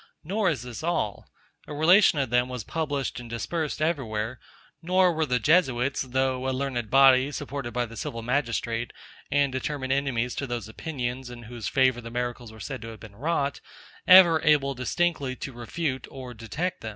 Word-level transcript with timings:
Nor 0.23 0.49
is 0.49 0.63
this 0.63 0.81
all: 0.81 1.27
a 1.67 1.75
relation 1.75 2.17
of 2.17 2.31
them 2.31 2.49
was 2.49 2.63
published 2.63 3.19
and 3.19 3.29
dispersed 3.29 3.83
every 3.83 4.03
where; 4.05 4.39
nor 4.81 5.13
were 5.13 5.27
the 5.27 5.37
Jesuits, 5.39 6.01
though 6.01 6.49
a 6.49 6.49
learned 6.49 6.89
body, 6.89 7.31
supported 7.31 7.71
by 7.73 7.85
the 7.85 7.95
civil 7.95 8.23
magistrate, 8.23 8.93
and 9.29 9.51
determined 9.51 9.93
enemies 9.93 10.33
to 10.33 10.47
those 10.47 10.67
opinions, 10.67 11.29
in 11.29 11.43
whose 11.43 11.67
favour 11.67 12.01
the 12.01 12.09
miracles 12.09 12.51
were 12.51 12.59
said 12.59 12.81
to 12.81 12.87
have 12.87 12.99
been 12.99 13.15
wrought, 13.15 13.61
ever 14.07 14.41
able 14.41 14.73
distinctly 14.73 15.35
to 15.35 15.53
refute 15.53 16.07
or 16.09 16.33
detect 16.33 16.81
them. 16.81 16.89